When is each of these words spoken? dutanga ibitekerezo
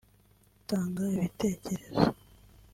dutanga 0.53 1.01
ibitekerezo 1.17 2.05